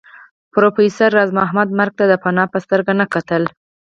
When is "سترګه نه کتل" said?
2.65-3.43